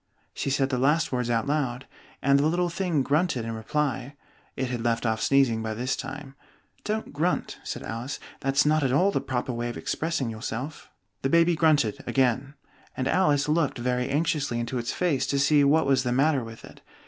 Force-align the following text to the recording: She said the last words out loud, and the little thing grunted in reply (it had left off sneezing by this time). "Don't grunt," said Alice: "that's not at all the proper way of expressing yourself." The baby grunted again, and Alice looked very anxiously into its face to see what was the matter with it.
She 0.33 0.49
said 0.49 0.71
the 0.71 0.79
last 0.79 1.11
words 1.11 1.29
out 1.29 1.45
loud, 1.45 1.85
and 2.23 2.39
the 2.39 2.47
little 2.47 2.69
thing 2.71 3.03
grunted 3.03 3.45
in 3.45 3.51
reply 3.51 4.15
(it 4.55 4.71
had 4.71 4.83
left 4.83 5.05
off 5.05 5.21
sneezing 5.21 5.61
by 5.61 5.75
this 5.75 5.95
time). 5.95 6.33
"Don't 6.83 7.13
grunt," 7.13 7.59
said 7.63 7.83
Alice: 7.83 8.19
"that's 8.39 8.65
not 8.65 8.81
at 8.81 8.91
all 8.91 9.11
the 9.11 9.21
proper 9.21 9.53
way 9.53 9.69
of 9.69 9.77
expressing 9.77 10.31
yourself." 10.31 10.89
The 11.21 11.29
baby 11.29 11.55
grunted 11.55 12.03
again, 12.07 12.55
and 12.97 13.07
Alice 13.07 13.47
looked 13.47 13.77
very 13.77 14.09
anxiously 14.09 14.59
into 14.59 14.79
its 14.79 14.91
face 14.91 15.27
to 15.27 15.37
see 15.37 15.63
what 15.63 15.85
was 15.85 16.01
the 16.01 16.11
matter 16.11 16.43
with 16.43 16.65
it. 16.65 16.81